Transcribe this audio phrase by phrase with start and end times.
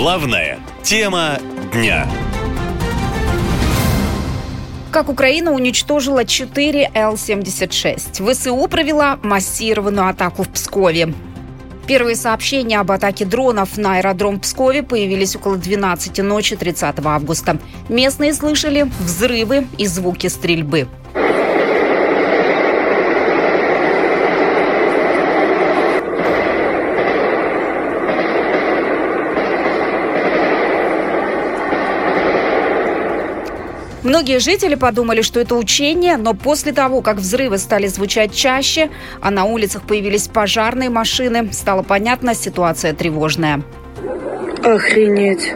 [0.00, 1.40] Главная тема
[1.72, 2.06] дня.
[4.92, 8.32] Как Украина уничтожила 4 Л-76.
[8.32, 11.12] ВСУ провела массированную атаку в Пскове.
[11.88, 17.58] Первые сообщения об атаке дронов на аэродром Пскове появились около 12 ночи 30 августа.
[17.88, 20.86] Местные слышали взрывы и звуки стрельбы.
[34.08, 38.88] Многие жители подумали, что это учение, но после того, как взрывы стали звучать чаще,
[39.20, 43.62] а на улицах появились пожарные машины, стало понятно, ситуация тревожная.
[44.64, 45.52] Охренеть.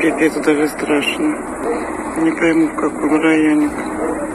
[0.00, 1.26] Пипец, даже страшно.
[2.22, 3.68] Не пойму, в каком районе.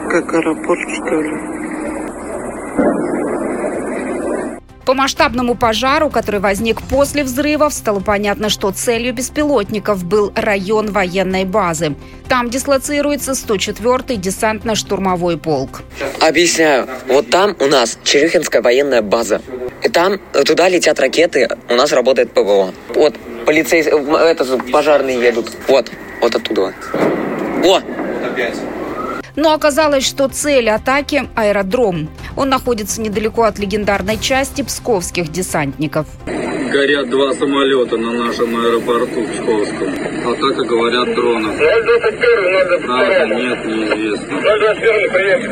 [0.08, 1.56] Как аэропорт, что ли?
[4.86, 11.44] По масштабному пожару, который возник после взрывов, стало понятно, что целью беспилотников был район военной
[11.44, 11.96] базы.
[12.28, 15.82] Там дислоцируется 104-й десантно-штурмовой полк.
[16.20, 16.86] Объясняю.
[17.08, 19.42] Вот там у нас Черехинская военная база.
[19.82, 22.72] И там туда летят ракеты, у нас работает ПВО.
[22.94, 24.00] Вот полицейские,
[24.30, 25.50] это пожарные едут.
[25.66, 25.90] Вот,
[26.20, 26.72] вот оттуда.
[27.64, 27.80] О!
[29.36, 32.08] Но оказалось, что цель атаки– аэродром.
[32.36, 36.06] Он находится недалеко от легендарной части псковских десантников.
[36.72, 39.88] Горят два самолета на нашем аэропорту Псковском.
[40.26, 41.56] Атака, говорят, дронов.
[41.56, 44.40] 021, Правда, нет, неизвестно.
[44.40, 45.42] 021, привет.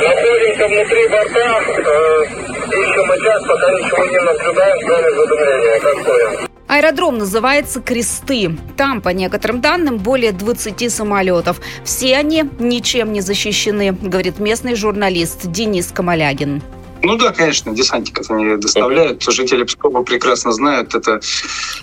[0.00, 1.60] Находимся внутри борта.
[1.76, 2.24] Э,
[2.68, 5.80] ищем сейчас, пока ничего не наблюдаем, кроме задымления.
[5.80, 6.49] Как понял?
[6.70, 8.56] Аэродром называется «Кресты».
[8.76, 11.60] Там, по некоторым данным, более 20 самолетов.
[11.82, 16.62] Все они ничем не защищены, говорит местный журналист Денис Камалягин.
[17.02, 19.20] Ну да, конечно, десантников они доставляют.
[19.24, 20.94] Жители Пскова прекрасно знают.
[20.94, 21.20] Это,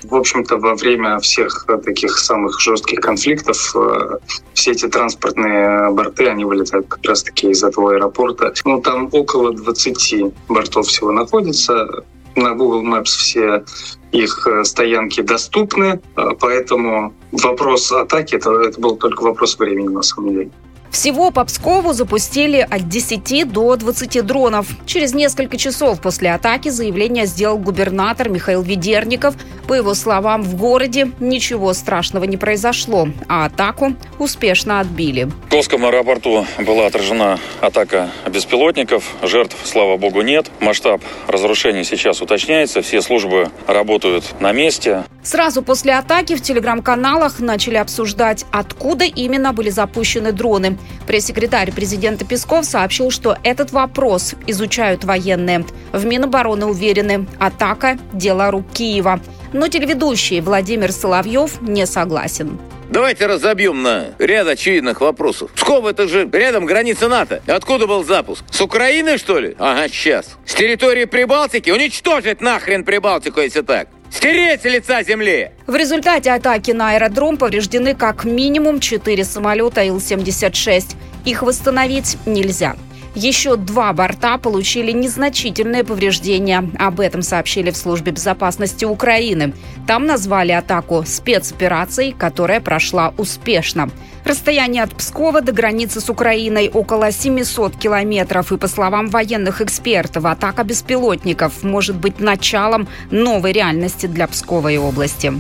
[0.04, 4.20] в общем-то, во время всех таких самых жестких конфликтов э,
[4.54, 8.54] все эти транспортные борты, они вылетают как раз-таки из этого аэропорта.
[8.64, 12.06] Ну, там около 20 бортов всего находится.
[12.38, 13.66] На Google Maps все
[14.12, 20.04] их э, стоянки доступны, э, поэтому вопрос атаки это, это был только вопрос времени на
[20.04, 20.52] самом деле.
[20.92, 24.68] Всего по Пскову запустили от 10 до 20 дронов.
[24.86, 29.36] Через несколько часов после атаки заявление сделал губернатор Михаил Ведерников.
[29.68, 35.26] По его словам, в городе ничего страшного не произошло, а атаку успешно отбили.
[35.26, 39.04] В Псковском аэропорту была отражена атака беспилотников.
[39.24, 40.50] Жертв, слава богу, нет.
[40.62, 42.82] Масштаб разрушений сейчас уточняется.
[42.82, 45.04] Все службы работают на месте.
[45.24, 50.77] Сразу после атаки в телеграм-каналах начали обсуждать, откуда именно были запущены дроны.
[51.06, 55.66] Пресс-секретарь президента Песков сообщил, что этот вопрос изучают военные.
[55.92, 59.20] В Минобороны уверены, атака– дело рук Киева.
[59.54, 62.60] Но телеведущий Владимир Соловьев не согласен.
[62.90, 65.52] Давайте разобьем на ряд очевидных вопросов.
[65.52, 67.42] Псков это же рядом граница НАТО.
[67.46, 68.46] Откуда был запуск?
[68.50, 69.56] С Украины, что ли?
[69.60, 70.38] Ага, сейчас.
[70.46, 71.70] С территории Прибалтики?
[71.70, 73.90] Уничтожить нахрен Прибалтику, если так.
[74.10, 75.52] Стереть с лица земли!
[75.68, 80.96] В результате атаки на аэродром повреждены как минимум 4 самолета Ил-76.
[81.26, 82.76] Их восстановить нельзя.
[83.18, 86.70] Еще два борта получили незначительные повреждения.
[86.78, 89.56] Об этом сообщили в службе безопасности Украины.
[89.88, 93.90] Там назвали атаку спецоперацией, которая прошла успешно.
[94.24, 98.52] Расстояние от Пскова до границы с Украиной около 700 километров.
[98.52, 104.78] И по словам военных экспертов, атака беспилотников может быть началом новой реальности для Пскова и
[104.78, 105.34] области.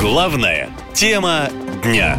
[0.00, 1.50] Главная тема
[1.84, 2.18] дня.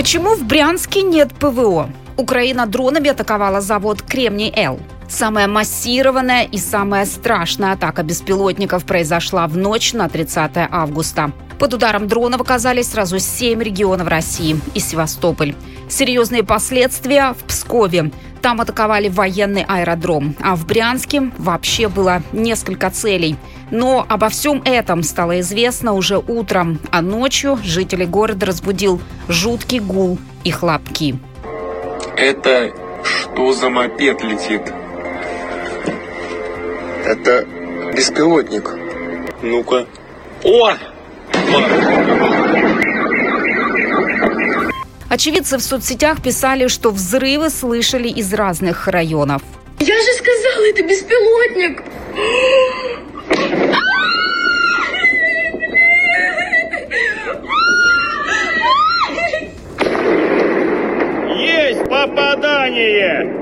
[0.00, 1.90] Почему в Брянске нет ПВО?
[2.16, 4.80] Украина дронами атаковала завод «Кремний-Л».
[5.10, 11.32] Самая массированная и самая страшная атака беспилотников произошла в ночь на 30 августа.
[11.58, 15.54] Под ударом дронов оказались сразу семь регионов России и Севастополь.
[15.90, 18.10] Серьезные последствия в Пскове.
[18.40, 23.36] Там атаковали военный аэродром, а в Брянске вообще было несколько целей.
[23.70, 30.18] Но обо всем этом стало известно уже утром, а ночью жители города разбудил жуткий гул
[30.44, 31.16] и хлопки.
[32.16, 32.72] Это
[33.04, 34.72] что за мопед летит?
[37.04, 37.46] Это
[37.96, 38.70] беспилотник.
[39.42, 39.86] Ну-ка.
[40.44, 40.72] О!
[45.08, 49.42] Очевидцы в соцсетях писали, что взрывы слышали из разных районов.
[49.78, 51.82] Я же сказала, это беспилотник!
[61.36, 63.40] Есть попадание!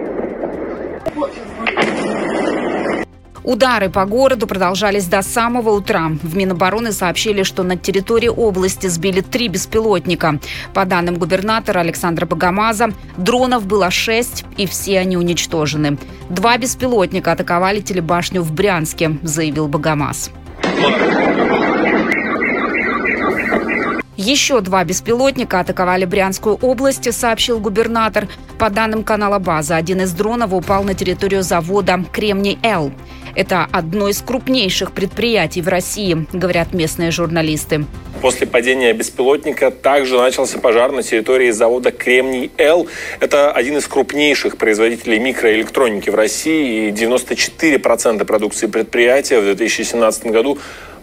[3.48, 6.10] Удары по городу продолжались до самого утра.
[6.22, 10.38] В Минобороны сообщили, что на территории области сбили три беспилотника.
[10.74, 15.96] По данным губернатора Александра Богомаза, дронов было шесть, и все они уничтожены.
[16.28, 20.30] Два беспилотника атаковали телебашню в Брянске, заявил Богомаз.
[24.18, 28.26] Еще два беспилотника атаковали Брянскую область, сообщил губернатор.
[28.58, 32.90] По данным канала «База», один из дронов упал на территорию завода «Кремний-Л».
[33.36, 37.84] Это одно из крупнейших предприятий в России, говорят местные журналисты.
[38.20, 42.88] После падения беспилотника также начался пожар на территории завода «Кремний-Л».
[43.20, 46.88] Это один из крупнейших производителей микроэлектроники в России.
[46.88, 50.58] И 94% продукции предприятия в 2017 году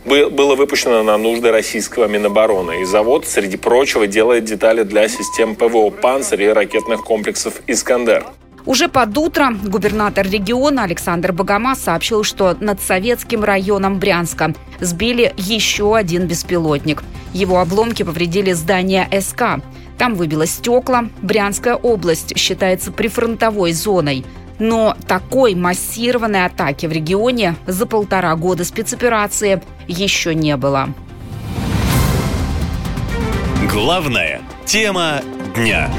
[0.06, 2.82] было выпущено на нужды российского Минобороны.
[2.82, 8.26] И завод, среди прочего, делает детали для систем ПВО «Панцирь» и ракетных комплексов «Искандер».
[8.66, 15.96] Уже под утро губернатор региона Александр Богомаз сообщил, что над советским районом Брянска сбили еще
[15.96, 17.04] один беспилотник.
[17.32, 19.62] Его обломки повредили здание СК.
[20.00, 21.10] Там выбило стекла.
[21.22, 24.26] Брянская область считается прифронтовой зоной.
[24.60, 30.90] Но такой массированной атаки в регионе за полтора года спецоперации еще не было.
[33.70, 35.22] Главная тема
[35.56, 35.90] дня.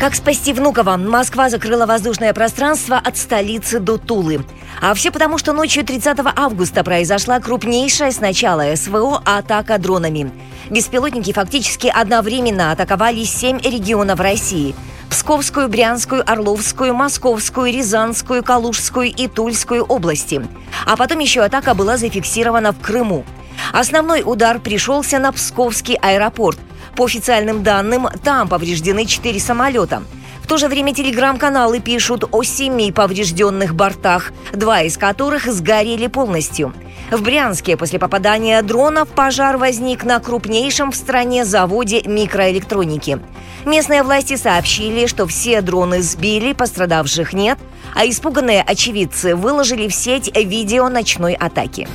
[0.00, 0.96] Как спасти Внуково?
[0.96, 4.44] Москва закрыла воздушное пространство от столицы до Тулы.
[4.80, 10.32] А все потому, что ночью 30 августа произошла крупнейшая с начала СВО атака дронами.
[10.70, 14.74] Беспилотники фактически одновременно атаковали семь регионов России.
[15.10, 20.40] Псковскую, Брянскую, Орловскую, Московскую, Рязанскую, Калужскую и Тульскую области.
[20.86, 23.24] А потом еще атака была зафиксирована в Крыму.
[23.72, 26.58] Основной удар пришелся на Псковский аэропорт.
[26.96, 30.02] По официальным данным, там повреждены четыре самолета.
[30.50, 36.74] То же время телеграм-каналы пишут о семи поврежденных бортах, два из которых сгорели полностью.
[37.12, 43.20] В Брянске после попадания дронов пожар возник на крупнейшем в стране заводе микроэлектроники.
[43.64, 47.60] Местные власти сообщили, что все дроны сбили, пострадавших нет,
[47.94, 51.86] а испуганные очевидцы выложили в сеть видео ночной атаки.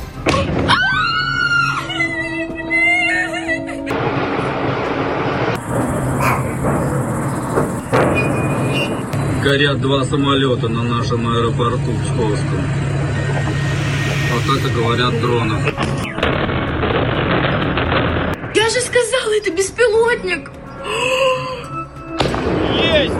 [9.45, 12.65] Горят два самолета на нашем аэропорту Псковском.
[14.33, 15.61] Атака, говорят, дронов.
[18.55, 20.49] Я же сказала, это беспилотник!
[22.73, 23.13] Есть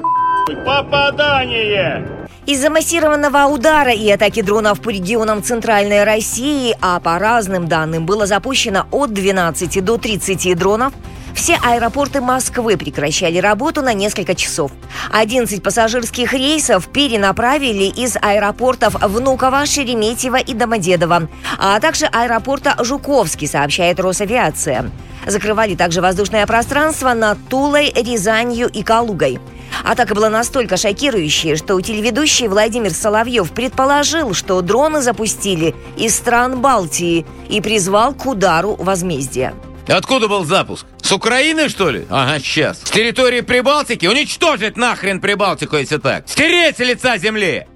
[0.66, 2.28] попадание!
[2.48, 8.26] Из-за массированного удара и атаки дронов по регионам Центральной России, а по разным данным было
[8.26, 10.92] запущено от 12 до 30 дронов,
[11.36, 14.72] все аэропорты Москвы прекращали работу на несколько часов.
[15.12, 21.30] 11 пассажирских рейсов перенаправили из аэропортов Внуково, Шереметьево и Домодедово,
[21.60, 24.90] а также аэропорта Жуковский, сообщает Росавиация.
[25.28, 29.40] Закрывали также воздушное пространство над Тулой, Рязанью и Калугой.
[29.84, 37.26] Атака была настолько шокирующей, что телеведущий Владимир Соловьев предположил, что дроны запустили из стран Балтии
[37.50, 39.54] и призвал к удару возмездия.
[39.88, 40.86] Откуда был запуск?
[41.02, 42.06] С Украины, что ли?
[42.10, 42.80] Ага, сейчас.
[42.80, 44.08] С территории Прибалтики?
[44.08, 46.28] Уничтожить нахрен Прибалтику, если так.
[46.28, 47.68] Стереть лица земли!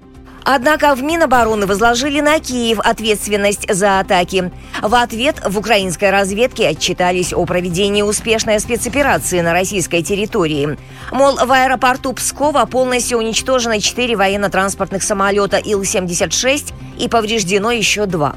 [0.44, 4.50] Однако в Минобороны возложили на Киев ответственность за атаки.
[4.82, 10.78] В ответ в украинской разведке отчитались о проведении успешной спецоперации на российской территории.
[11.12, 18.34] Мол, в аэропорту Пскова полностью уничтожено 4 военно-транспортных самолета Ил-76 и повреждено еще два.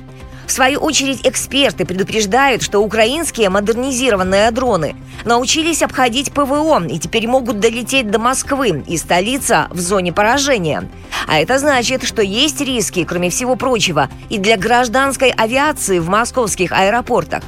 [0.54, 4.96] Свою очередь, эксперты предупреждают, что украинские модернизированные дроны
[5.26, 10.88] научились обходить ПВО и теперь могут долететь до Москвы, и столица в зоне поражения.
[11.26, 16.72] А это значит, что есть риски, кроме всего прочего, и для гражданской авиации в московских
[16.72, 17.42] аэропортах.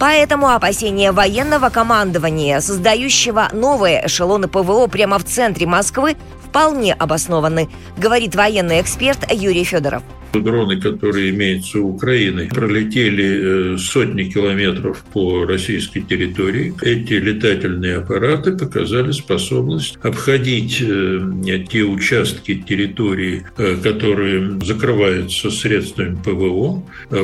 [0.00, 6.16] Поэтому опасения военного командования, создающего новые эшелоны ПВО прямо в центре Москвы,
[6.58, 10.02] вполне обоснованы, говорит военный эксперт Юрий Федоров.
[10.32, 16.74] Дроны, которые имеются у Украины, пролетели э, сотни километров по российской территории.
[16.82, 26.82] Эти летательные аппараты показали способность обходить э, те участки территории, э, которые закрываются средствами ПВО,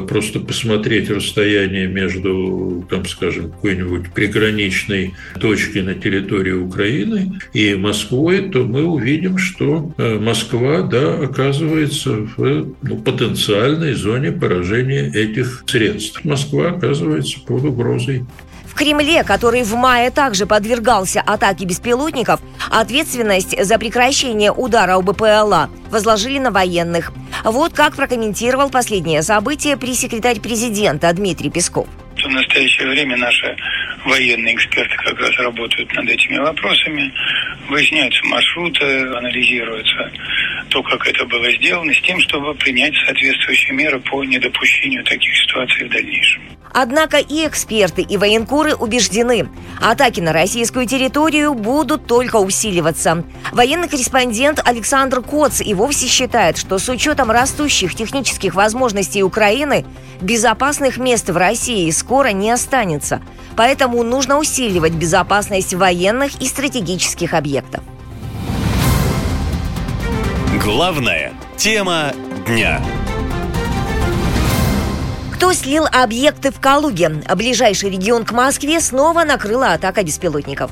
[0.09, 8.64] просто посмотреть расстояние между, там, скажем, какой-нибудь приграничной точкой на территории Украины и Москвой, то
[8.64, 16.25] мы увидим, что Москва, да, оказывается в ну, потенциальной зоне поражения этих средств.
[16.25, 18.25] Москва оказывается под угрозой.
[18.66, 22.40] В Кремле, который в мае также подвергался атаке беспилотников,
[22.71, 27.12] ответственность за прекращение удара у БПЛА возложили на военных.
[27.45, 31.87] Вот как прокомментировал последнее событие пресс-секретарь президента Дмитрий Песков.
[32.16, 33.57] В настоящее время наши
[34.05, 37.13] военные эксперты как раз работают над этими вопросами,
[37.69, 40.13] выясняются маршруты, анализируется
[40.69, 45.87] то, как это было сделано, с тем, чтобы принять соответствующие меры по недопущению таких ситуаций
[45.87, 46.43] в дальнейшем.
[46.77, 49.49] Однако и эксперты, и военкоры убеждены,
[49.81, 53.25] атаки на российскую территорию будут только усиливаться.
[53.53, 59.85] Военный корреспондент Александр Коц и вовсе считает, что с учетом растущих технических возможностей Украины
[60.21, 63.23] безопасных мест в России скоро не останется.
[63.57, 67.83] Поэтому нужно усиливать безопасность военных и стратегических объектов.
[70.63, 72.13] Главная тема
[72.47, 72.81] дня.
[75.35, 77.23] Кто слил объекты в Калуге?
[77.35, 80.71] Ближайший регион к Москве снова накрыла атака беспилотников.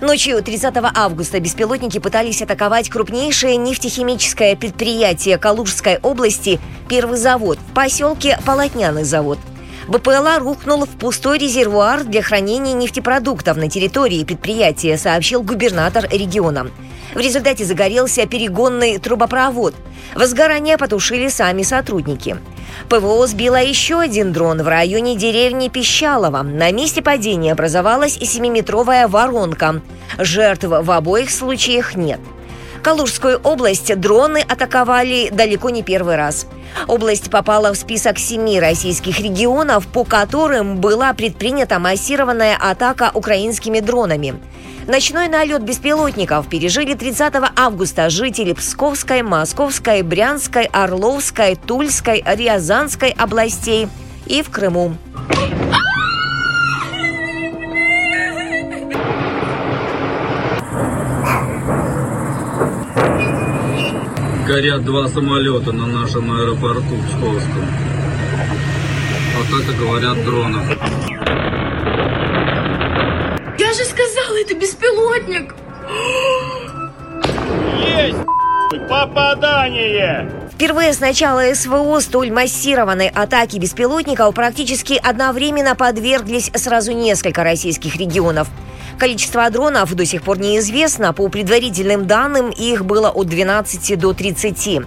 [0.00, 8.38] Ночью 30 августа беспилотники пытались атаковать крупнейшее нефтехимическое предприятие Калужской области «Первый завод» в поселке
[8.44, 9.38] Полотняный завод.
[9.88, 16.70] БПЛА рухнул в пустой резервуар для хранения нефтепродуктов на территории предприятия, сообщил губернатор региона.
[17.14, 19.74] В результате загорелся перегонный трубопровод.
[20.14, 22.36] Возгорание потушили сами сотрудники.
[22.90, 26.42] ПВО сбило еще один дрон в районе деревни Пищалова.
[26.42, 29.80] На месте падения образовалась 7-метровая воронка.
[30.18, 32.20] Жертв в обоих случаях нет.
[32.82, 36.46] Калужскую область дроны атаковали далеко не первый раз.
[36.86, 44.40] Область попала в список семи российских регионов, по которым была предпринята массированная атака украинскими дронами.
[44.86, 53.88] Ночной налет беспилотников пережили 30 августа жители Псковской, Московской, Брянской, Орловской, Тульской, Рязанской областей
[54.26, 54.96] и в Крыму.
[64.48, 67.68] Горят два самолета на нашем аэропорту Псковском.
[69.36, 70.64] Атака, говорят, дронов.
[73.58, 75.54] Я же сказала, это беспилотник.
[77.78, 80.32] Есть попадание!
[80.54, 88.48] Впервые с начала СВО столь массированной атаки беспилотников практически одновременно подверглись сразу несколько российских регионов.
[88.98, 91.12] Количество дронов до сих пор неизвестно.
[91.12, 94.80] По предварительным данным, их было от 12 до 30.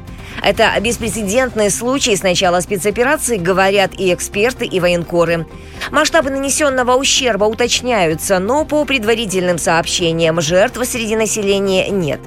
[0.43, 5.45] Это беспрецедентный случай с начала спецоперации, говорят и эксперты, и военкоры.
[5.91, 12.19] Масштабы нанесенного ущерба уточняются, но по предварительным сообщениям жертв среди населения нет.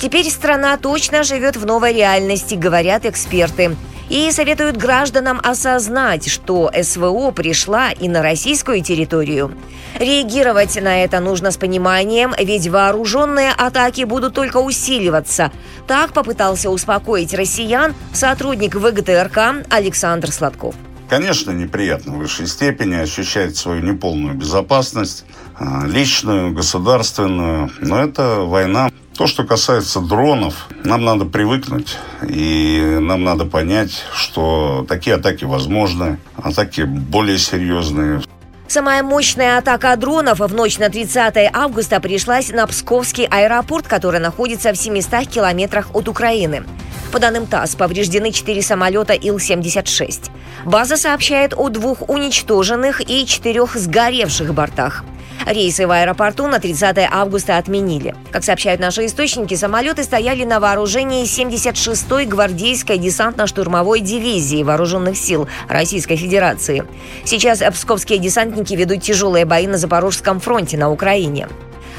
[0.00, 3.76] Теперь страна точно живет в новой реальности, говорят эксперты.
[4.12, 9.56] И советуют гражданам осознать, что СВО пришла и на российскую территорию.
[9.98, 15.50] Реагировать на это нужно с пониманием, ведь вооруженные атаки будут только усиливаться.
[15.86, 20.74] Так попытался успокоить россиян сотрудник ВГТРК Александр Сладков.
[21.12, 25.26] Конечно, неприятно в высшей степени ощущать свою неполную безопасность,
[25.58, 27.70] а, личную, государственную.
[27.82, 28.90] Но это война.
[29.14, 36.18] То, что касается дронов, нам надо привыкнуть, и нам надо понять, что такие атаки возможны,
[36.42, 38.22] атаки более серьезные.
[38.66, 44.72] Самая мощная атака дронов в ночь на 30 августа пришлась на Псковский аэропорт, который находится
[44.72, 46.64] в 700 километрах от Украины.
[47.12, 50.30] По данным ТАСС, повреждены четыре самолета Ил-76.
[50.64, 55.04] База сообщает о двух уничтоженных и четырех сгоревших бортах.
[55.44, 58.14] Рейсы в аэропорту на 30 августа отменили.
[58.30, 66.14] Как сообщают наши источники, самолеты стояли на вооружении 76-й гвардейской десантно-штурмовой дивизии вооруженных сил Российской
[66.14, 66.84] Федерации.
[67.24, 71.48] Сейчас псковские десантники ведут тяжелые бои на Запорожском фронте на Украине.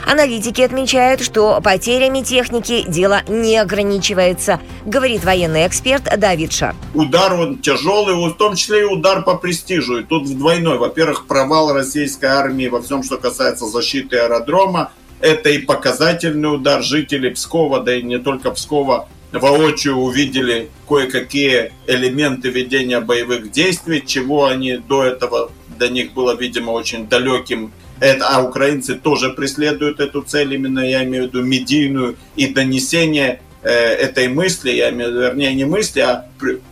[0.06, 6.76] Аналитики отмечают, что потерями техники дело не ограничивается, говорит военный эксперт Давид Шар.
[6.94, 10.00] Удар он тяжелый, в том числе и удар по престижу.
[10.00, 10.78] И тут двойной.
[10.78, 14.92] Во-первых, провал российской армии во всем, что касается защиты аэродрома.
[15.22, 16.84] Это и показательный удар.
[16.84, 24.46] Жители Пскова, да и не только Пскова, воочию увидели кое-какие элементы ведения боевых действий, чего
[24.46, 30.22] они до этого до них было, видимо, очень далеким это, а украинцы тоже преследуют эту
[30.22, 35.54] цель, именно я имею в виду медийную и донесение э, этой мысли, я имею, вернее
[35.54, 36.26] не мысли, а,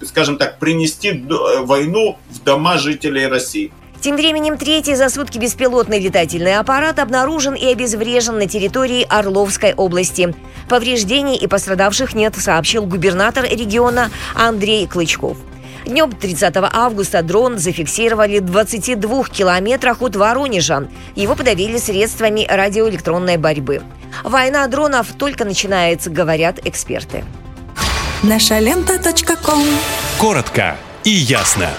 [0.03, 1.23] скажем так, принести
[1.61, 3.71] войну в дома жителей России.
[4.01, 10.33] Тем временем третий за сутки беспилотный летательный аппарат обнаружен и обезврежен на территории Орловской области.
[10.67, 15.37] Повреждений и пострадавших нет, сообщил губернатор региона Андрей Клычков.
[15.85, 20.87] Днем 30 августа дрон зафиксировали в 22 километрах от Воронежа.
[21.15, 23.81] Его подавили средствами радиоэлектронной борьбы.
[24.23, 27.23] Война дронов только начинается, говорят эксперты.
[28.23, 28.99] Наша лента.
[30.19, 31.69] Коротко и ясно.